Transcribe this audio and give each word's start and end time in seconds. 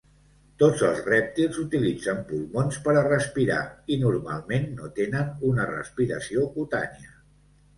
Tots 0.61 0.79
els 0.85 1.01
rèptils 1.09 1.59
utilitzen 1.63 2.23
pulmons 2.31 2.79
per 2.87 2.95
a 3.01 3.05
respirar, 3.09 3.59
i 3.97 3.99
normalment 4.05 4.67
no 4.81 4.91
tenen 4.99 5.31
una 5.51 5.69
respiració 5.75 6.49
cutània. 6.57 7.17